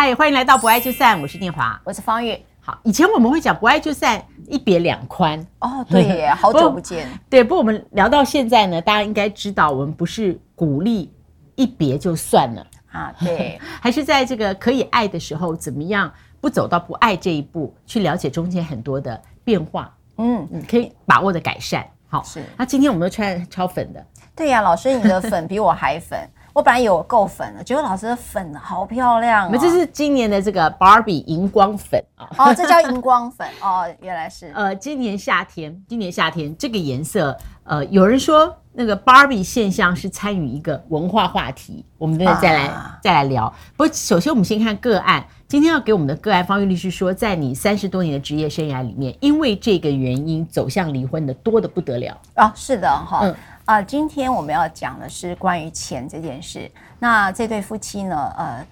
[0.00, 2.40] 嗨，欢迎来到不爱就散，我是念华，我是方玉。
[2.60, 5.44] 好，以前我们会讲不爱就散，一别两宽。
[5.58, 7.08] 哦，对耶， 好久不见。
[7.28, 11.12] 对，不过我们聊到现在呢，大家应该知道，我们不是鼓励
[11.56, 16.08] 一别就算了啊，对， 还是在这个可以爱的时候，怎么样
[16.40, 21.84] 不走到不爱这一步，去了解中间很多的变化，嗯，你可以把握的改善。
[22.06, 22.40] 好，是。
[22.56, 24.06] 那今天我们都穿超粉的。
[24.36, 26.16] 对呀，老师，你的粉比我还粉。
[26.58, 29.56] 我本来有够粉了，结果老师的粉好漂亮哦。
[29.60, 32.28] 这是今年的这个 Barbie 荧光粉啊。
[32.36, 34.50] 哦，这叫荧光粉哦，原来是。
[34.56, 43.48] 呃，今年夏天，今年夏天这个颜色，呃，有人说那个 Barbie 现象是参与一个文化话题，我们等下再来、啊、再来聊。
[43.76, 45.24] 不过，首先我们先看个案。
[45.46, 52.52] 今天要给我们的个案，方玉律师说，在你三十多年的职业生涯里面，因为这个原因走向离婚的多的不得了啊。
[52.56, 53.32] 是的，哈、嗯。
[53.68, 56.70] 啊、今天我们要讲的是关于钱这件事。
[56.98, 58.66] 那这对夫妻呢，呃，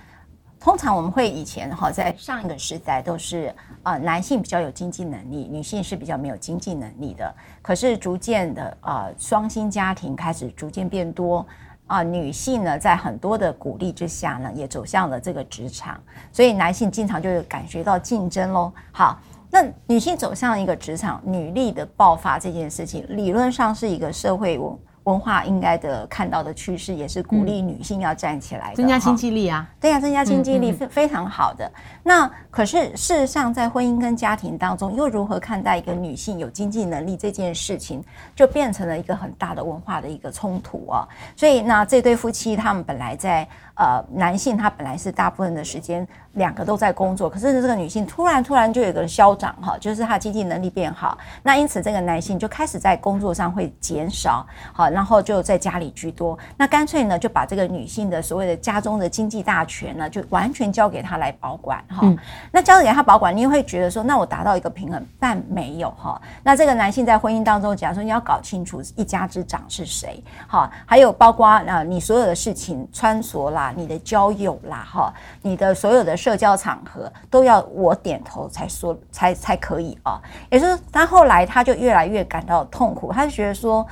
[0.58, 7.30] 通常我们会以前哈，在上一个时代都是啊、男性比较有经济能力，女性是比较没有经济能力的。
[7.60, 11.46] 可是逐渐的啊、双薪家庭开始逐渐变多
[11.86, 16.00] 啊、女性呢，在很多的鼓励之下呢，也走向了这个职场，
[16.32, 18.72] 所以男性经常就有感觉到竞争喽。
[18.92, 19.20] 好。
[19.50, 31.70] 那女性走向一个职场，女力的爆发这件事情，理论上是一个社会文文化应该的看到的趋势，也是鼓励女性要站起来的，增加经济力啊，对呀，增加经济力非非常好的。
[32.02, 38.02] 那可是事实上，在婚姻跟家庭当中，又如何看待一个女性有经济能力这件事情，
[38.34, 41.06] 就变成了一个很大的文化的一个冲突啊。
[41.36, 46.04] 所以，那这对夫妻他们本来在呃，男性他本来是大部分的时间
[46.36, 62.00] 两个都在工作，可是这个女性突然突然就有个消长哈，就是她经济能力变好，那因此这个男性就开始在工作上会减少，好，然后就在家里居多，那干脆呢就把这个女性的所谓的家中的经济大权呢，就完全交给她来保管哈。
[62.02, 62.16] 嗯、
[62.52, 66.20] 那交给她保管，你也会觉得说，那我达到一个平衡，但没有哈。
[66.42, 73.72] 那这个男性在婚姻当中，假如说你要搞清楚一家之长是谁，好，还有包括啊你所有的事情穿着啦。
[73.76, 75.12] 你的交友啦，哈，
[75.42, 80.20] 你的所有的社交场合都要我点头才说才才可以啊。
[80.50, 83.86] 也就是他后来他就越来越感到痛苦，他就觉得说，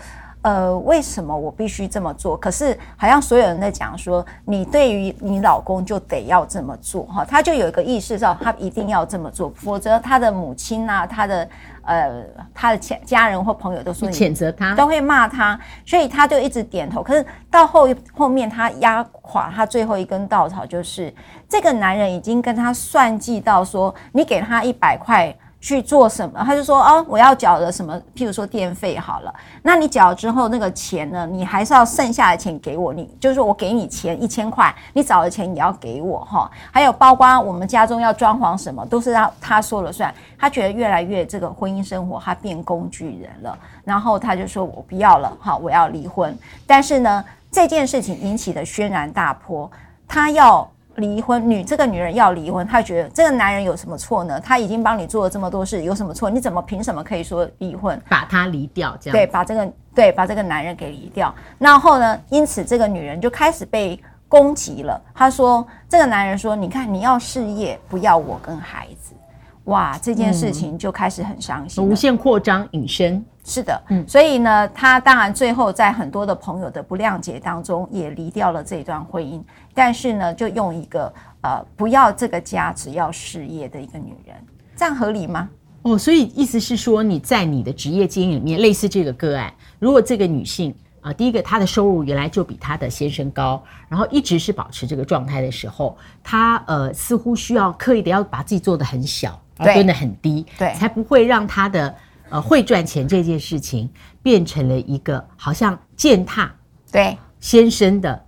[0.44, 2.36] 呃，为什么我必须这么做？
[2.36, 11.48] 可是好像所有人在讲说，你对于你老公就得要这么做哈，他就有一个意识到他一定要这么做，否则他的母亲啊，他的。
[11.86, 12.24] 呃，
[12.54, 17.02] 他的家家人或朋友都说你谴责他，都会骂他，所以他就一直点头。
[17.02, 21.12] 可是到后后面，他压垮他最后一根稻草，就是
[21.46, 25.36] 这个男人已经跟他算计到说，你给他一百块。
[25.64, 26.44] 去做什么？
[26.44, 27.98] 他就说哦，我要缴的什么？
[28.14, 31.26] 譬如说电费好了，那你缴之后，那个钱呢？
[31.26, 32.92] 你还是要剩下的钱给我。
[32.92, 36.50] 你就是说我给你钱一千块，你找的钱也要给我哈。
[36.70, 40.14] 还有包括我们家中要装潢什么，都是让他说了算。
[40.38, 43.58] 他觉得越来越这个婚姻生活，他变工具人了。
[43.84, 46.36] 然后他就说我不要了哈，我要离婚。
[46.66, 49.70] 但是呢，这件事情引起的轩然大波，
[50.06, 50.70] 他要。
[50.96, 54.40] 离婚女这个女人要离婚，她觉得这个男人有什么错呢？
[54.40, 56.30] 他已经帮你做了这么多事，有什么错？
[56.30, 58.00] 你怎么凭什么可以说离婚？
[58.08, 61.34] 把他离掉，这样对，把这个对，把这个男人给离掉。
[61.58, 65.00] 然后呢，因此这个女人就开始被攻击了。
[65.14, 69.14] 她说：“这个男人说，你看你要事业，不要我跟孩子。”
[69.64, 73.24] 哇，这件事情就开始很伤心，无限扩张引申。
[73.46, 79.42] 是的，嗯，所以呢，他当然最后在很多的朋友的不谅解当中，也离掉了这段婚姻。
[79.74, 84.36] 但是呢，就用一个呃，不要这个家，只要事业的一个女人，
[84.76, 85.48] 这样合理吗？
[85.82, 90.70] 哦，所以意思是说，你在你的职业经验里面，类似这个个案，如果这个女性
[91.02, 101.94] 啊、呃，第一个她的收入原来就比她的先生高，然后一直是保持这个状态的时候，她呃似乎需要刻意的要把自己做得很小，而蹲得很低，对，才不会让他的。
[102.30, 103.88] 呃，会赚钱这件事情
[104.22, 106.52] 变成了一个好像践踏
[106.90, 108.26] 对先生的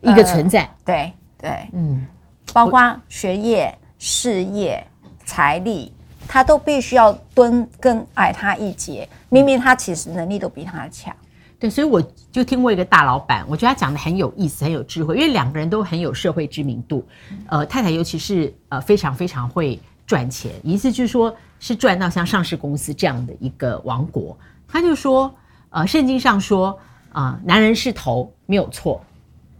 [0.00, 2.04] 一个存在，对对，嗯，
[2.52, 4.84] 包括学业、事业、
[5.24, 5.92] 财力，
[6.26, 9.06] 他都必须要蹲跟矮他一截。
[9.28, 11.14] 明明他其实能力都比他强，
[11.60, 17.06] 对，所以我就听过一个大老板，我觉得他讲的很有意思，很有智慧，因为两个人都很有社会知名度，
[17.48, 21.34] 呃，太太尤其是呃非常非常会赚钱，意思就是说。
[21.60, 24.36] 是赚到像上市公司这样的一个王国，
[24.68, 25.34] 他就说，
[25.70, 26.78] 呃，圣经上说，
[27.10, 29.02] 啊、呃，男人是头，没有错。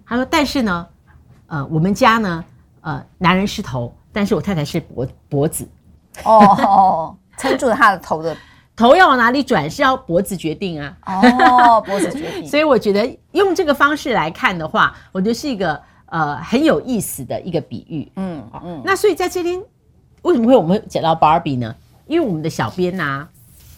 [0.05, 0.87] 他说，但是呢，
[1.46, 2.44] 呃，我们家呢，
[2.82, 5.67] 呃，男人是头，但是我太太是脖脖子。
[6.25, 8.37] 哦，撑住他的头的
[8.76, 10.94] 头要往哪里转，是要脖子决定啊。
[11.06, 12.46] 哦，脖子决定。
[12.46, 15.81] 所以我觉得用这个方式来看的话，我觉得是一个。
[16.06, 18.12] 呃很有意思的一个比喻。
[18.17, 18.82] 嗯嗯。
[18.85, 19.61] 那所以在这边
[20.24, 21.74] 为什么会我们会讲到 Barbie 呢？
[22.06, 23.28] 因为我们的小编呐、啊，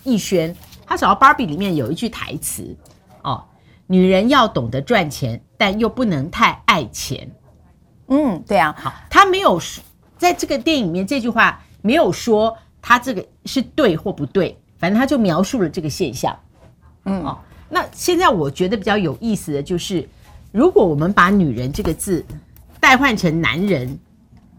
[0.05, 0.55] 逸轩
[0.87, 2.77] 他找到 Barbie 里面有一句台词
[3.23, 3.45] 哦，
[3.87, 7.31] 女人要懂得赚钱，但又不能太爱钱。
[8.09, 8.75] 嗯，对啊。
[8.79, 9.83] 好，他没有说
[10.17, 16.39] 在这个电影里面这句话没有说他这个是对或不对，反正他就描述了这个现象。
[17.05, 17.39] 嗯哦，
[17.69, 20.09] 那现在我觉得比较有意思的就是，
[20.53, 22.25] 如果我们把“女人”这个字
[22.79, 23.99] 代换成“男人”，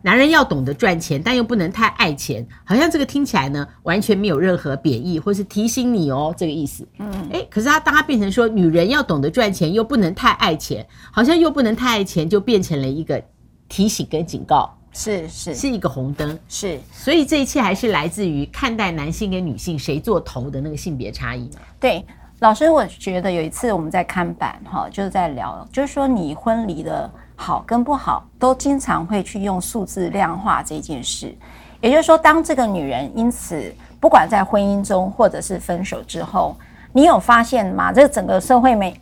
[0.07, 6.88] 男人要懂得赚钱，但又不能太爱钱，好像这个听起来呢完全没有任何贬义或是提醒你哦这个意思。
[7.00, 13.21] 嗯，哎，可是他当他变成说“女人要懂得赚钱，又不能太爱钱”，好像又不能太爱钱，就变成了一个
[13.68, 16.80] 提醒跟警告，是是是一个红灯，是。
[16.94, 21.59] 所以这一切还是来自于看待男性跟女性谁做头的那个性别差异嘛？
[21.81, 22.06] 对。
[22.39, 31.33] 老师，我觉得有一次我们在看板哈，就是在聊，就是说你婚礼的好跟不好，都经常会去用数字量化这件事。
[31.79, 36.57] 也就是说，当这个女人因此不管在婚姻中或者是分手之后，
[36.91, 37.93] 你有发现吗？
[37.93, 38.99] 这个整个社会媒，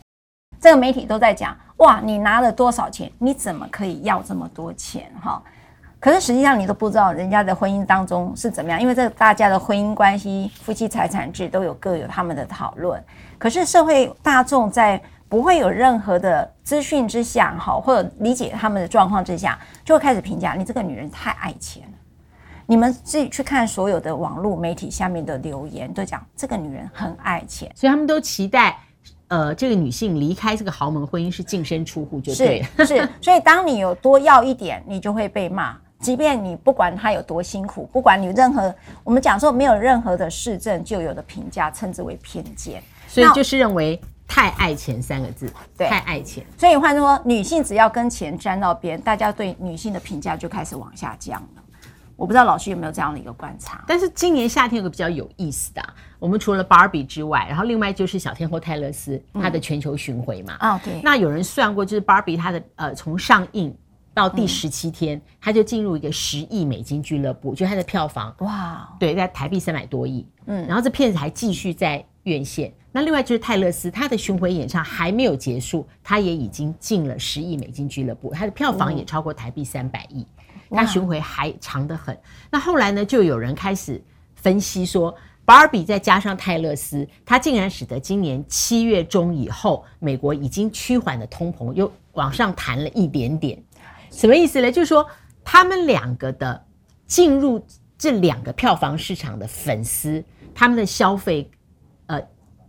[0.60, 3.10] 这个媒体都在讲，哇，你拿了多少钱？
[3.18, 5.10] 你怎么可以要这么多钱？
[5.20, 5.42] 哈。
[5.98, 13.02] 可是实际上你都不知道人家的婚姻当中是怎么样，因为这大家的婚姻关系、夫妻财产制都有各有他们的讨论。
[13.38, 21.82] 可是社会大众在不会有任何的资讯之下，哈，或者理解他们的状况之下，就会开始评价你这个女人太爱钱。
[22.66, 28.76] 你们自己去看所有的网络媒体下面的留言，都讲这个女人很爱钱，所以他们都期待，
[29.28, 32.66] 呃，这个女性离开这个豪门婚姻是净身出户就对了。
[32.78, 35.76] 是，是，所以当你有多要一点，你就会被骂。
[35.98, 42.82] 即便你不管他有多辛苦，不管你任何，我们讲说没有任何的市政就有的评价，称之为偏见。
[43.08, 46.44] 所以就是认为太爱钱三个字，对，太爱钱。
[46.56, 51.62] 所以换说，女性只要跟钱沾到边，大家对女性的评价就开始往下降了。
[52.16, 53.84] 我不知道老师有没有这样的一个观察。
[53.86, 55.82] 但是今年夏天有个比较有意思的，
[56.18, 60.54] 我们除了 Barbie 之外，然后另外就是小天后泰勒斯她的全球巡回嘛。
[60.54, 61.00] 啊、嗯，对。
[61.02, 63.76] 那有人算过，就是 Barbie 她的呃从上映。
[64.14, 72.72] 到第十七天，他、嗯、就进入一个十亿美金俱乐部，就他的票房哇，对，在台币三百多亿，嗯，然后这片子还继续在院线。
[72.92, 80.26] 那另外就是泰勒斯，他的巡回演唱还没有结束，他也已经进了十亿美金俱乐部，他的票房也超过台币三百亿，
[80.70, 82.18] 他巡回还长得很。
[82.50, 84.02] 那后来呢，就有人开始
[84.34, 85.14] 分析说
[85.44, 93.62] ，Barbie 再加上泰勒斯，他竟然使得今年七月中以后，美国已经趋缓的通膨又往上弹了一点点。
[94.10, 94.72] 什么意思呢？
[94.72, 95.06] 就是说，
[95.44, 96.64] 他们两个的
[97.06, 97.62] 进入
[97.98, 100.24] 这两个票房市场的粉丝，
[100.54, 101.50] 他们的消费，
[102.06, 102.20] 呃，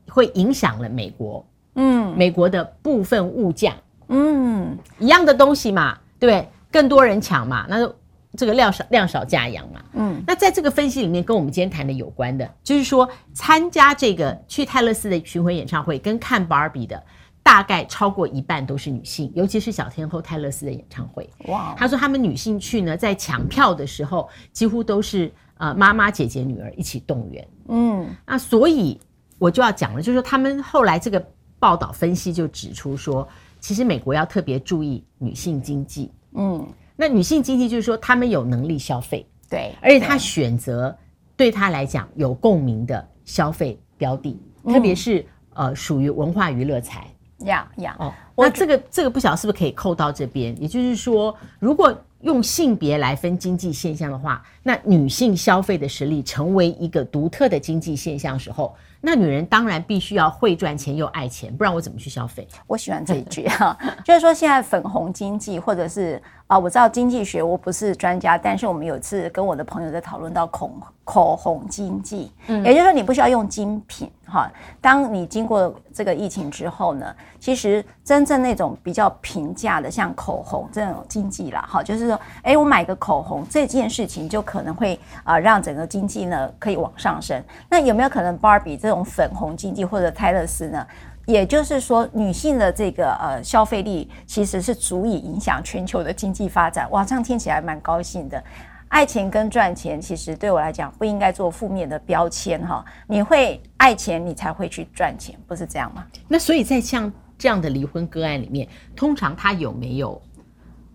[0.09, 1.45] 会影响了美国，
[1.75, 3.75] 嗯，美国的部分物价，
[4.07, 7.95] 嗯，一样的东西嘛，对，更多人抢嘛，那就
[8.35, 17.03] 这个量少量少价扬嘛，嗯，那在这个分析里面，跟我们今天谈的有关的，就是说，参加这个去泰勒斯的巡回演唱会跟看 Barbie 的。
[17.43, 21.29] 大概超过一半都是女性，尤其是小天后泰勒斯的演唱会。
[21.45, 21.73] 哇！
[21.77, 27.47] 他说他们女性去呢，在抢票的时候，几乎都是呃妈妈、姐姐、女儿一起动员。
[27.69, 28.99] 嗯，那所以
[29.37, 31.23] 我就要讲了，就是说他们后来这个
[31.59, 33.27] 报道分析就指出说，
[33.59, 36.11] 其实美国要特别注意女性经济。
[36.33, 40.95] 嗯，那女性经济就是说他们有能力消费，对，而且他选择
[41.35, 47.07] 对他来讲有共鸣的消费标的，特别是呃属于文化娱乐财。
[47.41, 50.59] 呀呀哦，那这个这个不晓得是不是可以扣到这边？
[50.59, 58.75] 也就是说，如果用性别来分经济现象的话，那女性消费的实力成为一个独特的经济现象的时候，
[59.09, 62.45] 那女人当然必须要会赚钱又爱钱，不然我怎么去消费？
[62.67, 66.21] 我喜欢这一句哈， 就是说现在粉红经济或者是。
[66.47, 70.71] 啊，我知道经济学，我不是专家，但是我们有一次跟我的朋友在讨论到口
[71.03, 74.51] 口红经济，嗯，也就是说你不需要用精品哈。
[74.81, 87.41] 当你经过这个疫情之后呢，其实真正那种比较平价的，像口红这种经济啦，哈，就是说，哎，我买个口红这件事情就可能会啊让整个经济呢可以往上升。
[87.69, 90.85] 那有没有可能 Barbie 这种粉红经济或者泰勒斯呢？
[91.25, 96.89] 也就是说，女性的这个呃消费力其实是足以影响全球的经济发展。
[96.89, 98.41] 哇，这样听起来蛮高兴的。
[98.89, 102.83] 爱钱跟赚钱，其实对我来讲不应该做负面的标签哈。
[103.07, 106.05] 你会爱钱，你才会去赚钱，不是这样吗？
[106.27, 110.21] 那所以在像这样的离婚个案里面，通常他有没有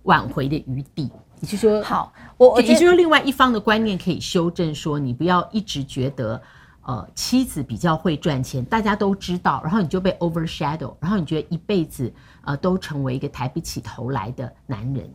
[0.05, 1.11] 挽回的余地？
[1.41, 6.41] 也就是说，好，我我也就是说，另外一方的观念可以修正，说你不要一直觉得。
[6.83, 12.13] 呃妻子比较会赚钱，大家都知道，然后你就被 overshadow，然后你觉得一辈子
[12.45, 15.09] 呃都成为一个抬不起头来的男人。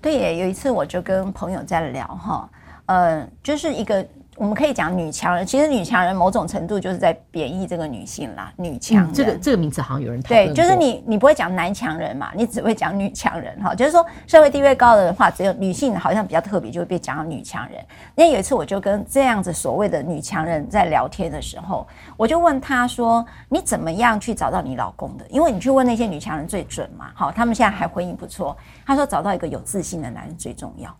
[0.00, 2.50] 对耶，有一次我就跟朋友在聊哈，
[2.86, 4.06] 呃，就是一个。
[4.38, 8.52] 我们可以讲女强人，其实女强人某种程度就是在贬义这个女性啦。
[8.56, 13.74] 女强人、嗯、这个这个名字好像有人讨论对，就是你你不会讲男强人嘛，你只会讲女强人哈。
[13.74, 17.84] 就是说社会地位高的话，只有女性好像比较特别，就会被讲女强人。
[18.14, 21.84] 那有一次我就跟这样子所谓的女强人在聊天的时候，
[22.16, 25.26] 我就问她说：“你怎么样去找到你老公的？
[25.30, 27.10] 因为你去问那些女强人最准嘛。
[27.12, 28.56] 好，他们现在还婚姻不错。
[28.86, 30.96] 她说找到一个有自信的男人最重要，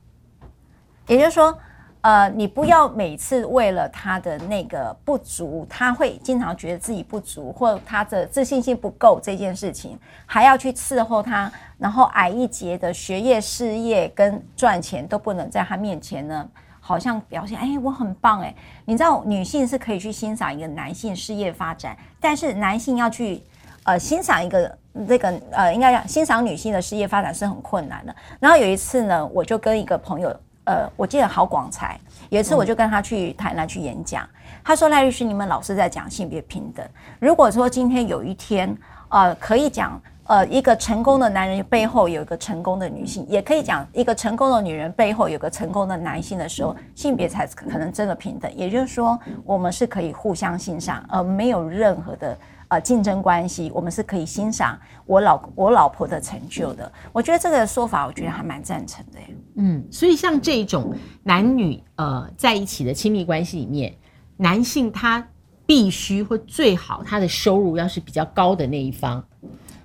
[1.06, 1.56] 也就是说。”
[2.00, 18.54] 呃，你不要每次为了他的那个不足，他会经常觉得自己不足，或他的自信心不够这件事情，还要去伺候他，然后矮一截的学业、事业跟赚钱都不能在他面前呢，好像表现哎，我很棒哎。
[18.84, 23.42] 你知道，女性是可以去欣赏一个男性事业发展，但是男性要去
[23.82, 24.78] 呃欣赏一个
[25.08, 28.14] 这个呃，应该讲欣赏女性的事业发展是很困难的。
[28.38, 30.34] 然后有一次呢，我就跟一个朋友。
[30.68, 31.98] 呃，我记得郝广才
[32.28, 34.22] 有一次，我就跟他去台南去演讲。
[34.24, 34.28] 嗯、
[34.62, 36.86] 他说：“赖律师，你们老是在讲性别平等。
[37.18, 38.76] 如果说今天有一天，
[39.08, 48.54] 呃，可以讲，呃，一个成功的男人背后有一个成功的女性，也可以讲一个成功的女人背后有个成功的男性的时候，性别才可能真的平等。
[48.54, 52.36] 也就是说，我们是可以互相欣赏，而没有任何的。”
[52.68, 56.92] 呃，竞争关系，我们是可以欣赏我老我老婆的成就的。
[57.12, 59.18] 我觉得这个说法，我觉得还蛮赞成的。
[59.54, 63.94] 嗯，所以像这种男女呃在一起的亲密关系里面，
[64.36, 65.26] 男性他
[65.64, 69.24] 必须或最好他的收入要是比较高的那一方。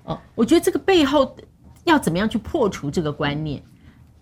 [0.04, 1.34] 哦，我觉得这个背后
[1.84, 3.62] 要怎么样去破除这个观念？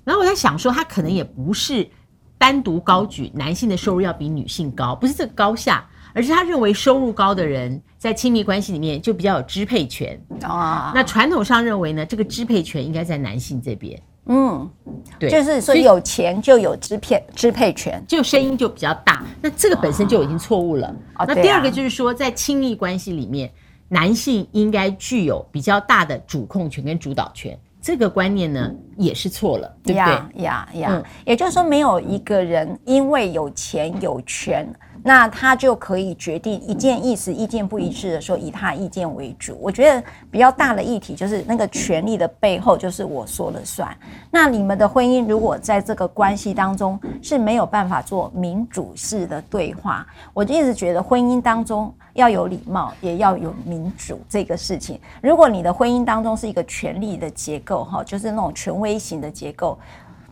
[0.04, 1.90] 然后我在想说，他可能也不是
[2.38, 5.84] 单独高举男性的收入要比女性高，不是这个高下。
[6.12, 10.92] 而是他认为收入高的人在亲密关系里面就比较有支配权啊。
[10.94, 14.00] 那传统上认为呢，这个支配权应该在男性这边。
[14.26, 14.70] 嗯，
[15.18, 19.24] 对，就是说有钱就有支配支配权，就声音就比较大。
[19.40, 20.94] 那这个本身就已经错误了。
[21.26, 23.50] 那第二个就是说，在亲密关系里面，
[23.88, 27.58] 男性应该具有比较大的主控权跟主导权。
[27.82, 30.42] 这个观念呢也是错了，对不对？
[30.44, 34.72] 呀呀，也就是说，没有一个人因为有钱有权。
[35.04, 39.58] 那他就可以决定一件意思意见不一致的时候，以他意见为主。
[39.60, 43.92] 我觉得比较大的议题就是那个权力的背后就是我说了算。
[44.30, 55.00] 那你们的婚姻如果在这个关系当中是没有办法做民主式的对话，我就一直觉得婚姻当中要有礼貌，也要有民主这个事情。
[55.22, 59.78] 如果你的婚姻当中是一个权力的结构，哈，就是那种权威型的结构。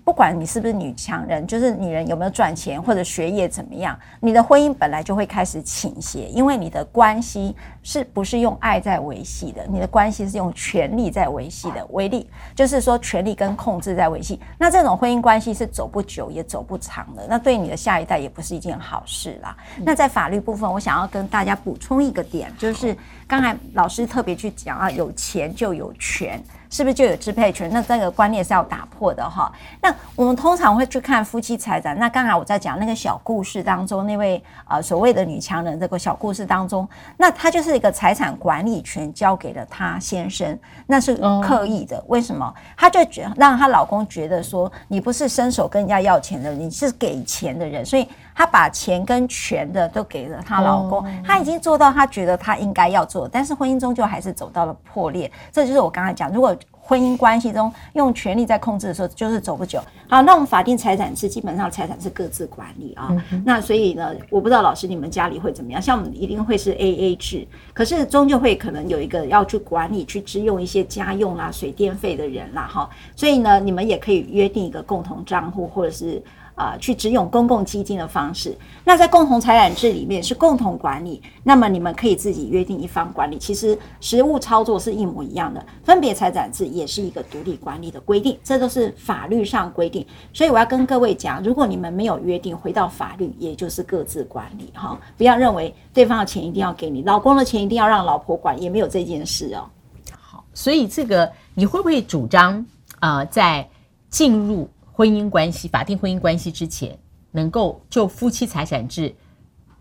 [0.05, 9.65] 不管你是不是女强人，就是女人有没有赚钱或者学业怎么样，你的婚姻本来就会开始倾斜，因为你的关系是不是用爱在维系的？
[9.69, 14.41] 你的关系是用权力在维系的，为例就是说权力跟控制在维系。
[14.59, 19.57] 那这种婚姻关系是走不久也走不长的，那对你的下一代也不是一件好事啦。
[19.79, 26.43] 那在法律部分，我想要跟大家补充一个点，就是刚才老师特别去讲啊，有钱就有权。
[26.71, 27.69] 是不是就有支配权？
[27.73, 29.53] 那这个观念是要打破的哈。
[29.83, 31.99] 那我们通常会去看夫妻财产。
[31.99, 42.03] 那刚才我在讲那个小故事当中，那位呃所谓的女强人这个小故事当中，那她就是一个财产管理权交给了她先生，那是刻意的。
[42.07, 42.55] 为什么？
[42.77, 48.09] 她就觉让她老公觉得说，你不是伸手跟人家要钱的人，你是给钱的人，所以。
[48.41, 55.31] 她把钱跟权的都给了她老公，她已经做到她觉得她应该要做，但是婚姻终究还是走到了破裂。
[55.53, 59.79] 这就是我刚才讲，如果婚姻关系中用权力在控制的时候，就是走不久。
[60.09, 63.15] 好，那我们法定财产是基本上财产是各自管理啊。
[63.45, 65.83] 那所以呢，我不知道老师你们家里会怎么样？
[65.83, 72.89] 像我们一定会是 AA 制，可是终究会可能有一个要去管理、去支用一些家用啦、水电费的人啦，哈。
[73.15, 76.23] 所以呢，你们也可以约定一个共同账户，或者是。
[76.61, 78.55] 啊、呃，去只用公共基金的方式。
[78.85, 83.39] 那在共同财产制里面是共同管理，那么你们可以自己约定一方管理。
[83.39, 85.65] 其实实务操作是一模一样的。
[85.83, 90.07] 分别财产制也是一个独立管理的规定，这都是法律上规定。
[90.35, 99.65] 所以我要跟各位讲，如果你们没有约定，回到法律也就是各自管理哈，不要认为对方的钱一定要给你，老公的钱一定要让老婆管，也没有这件事哦。
[100.13, 102.63] 好，所以这个你会不会主张
[103.01, 103.67] 呃，在
[104.11, 104.69] 进入？
[105.01, 106.95] 婚姻关系，法定婚姻关系之前，
[107.31, 109.15] 能够就夫妻财产制，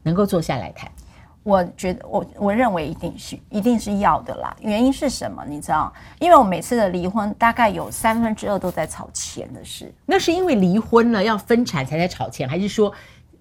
[0.01, 0.89] 能够坐下来谈。
[1.43, 4.55] 我觉得，我我认为一定是一定是要的啦。
[4.61, 5.43] 原因是什么？
[5.45, 5.91] 你知道？
[6.21, 9.93] 因为我每次的离婚，大概有三分之二都在吵钱的事。
[10.05, 12.89] 那是因为离婚了要分产才在吵钱，还是说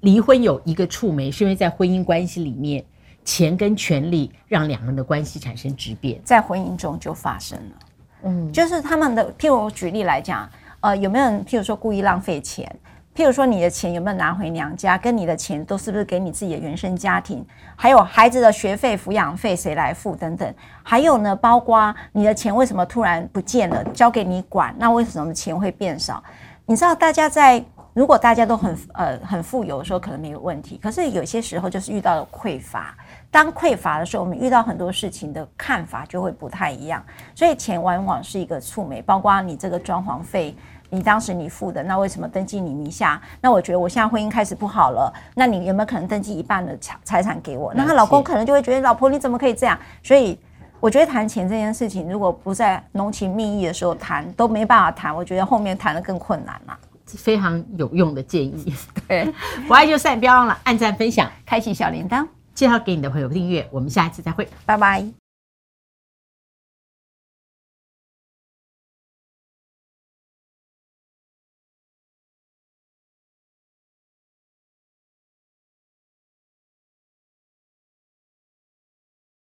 [0.00, 2.84] 离婚有一个触媒，是因为在婚姻关系里面，
[3.24, 7.76] 钱跟权力让两个人的关系产生质变，在婚姻中就发生了。
[8.24, 12.70] 嗯，就是他们的，譬如我举例来讲，呃，有没有人譬如说故意浪费钱？
[13.14, 14.96] 譬如说你的钱有没有拿回娘家？
[14.96, 17.44] 跟你的钱都是不是给你自己的原生家庭？
[17.74, 20.54] 还有孩子的学费、抚养费谁来付等等？
[20.84, 24.72] 还有呢，包括你的钱为什么突然不见了，交给你管？
[24.78, 26.22] 那为什么钱会变少？
[26.64, 27.60] 你知道，大家在
[27.92, 30.78] 如果大家都很呃很富有的时候，可能没有问题。
[30.80, 32.96] 可是有些时候就是遇到了匮乏。
[33.30, 37.04] 当匮乏的时候，我们遇到很多事情的看法就会不太一样。
[37.34, 40.56] 所以钱往往是一个触媒，包括你这个装潢费，
[40.88, 43.20] 你当时你付的，那为什么登记你名下？
[43.40, 47.72] 那我觉得我现在婚姻开始不好了，那你有没有可能登记一半的财财产给我？
[47.74, 49.78] 那她老公可能就会觉得，老婆你怎么可以这样？
[50.02, 50.38] 所以
[50.80, 55.14] 我觉得谈钱这件事情，如果不在浓情蜜意的时候谈，都没办法谈。
[55.14, 56.78] 我觉得后面谈的更困难了。
[57.04, 58.74] 非常有用的建议。
[59.06, 59.30] 对，
[59.68, 62.26] 不爱就散，不要忘了按赞、分享、开启小铃铛。
[62.58, 65.27] 介绍给你的朋友订阅，我们下一次再会，拜拜。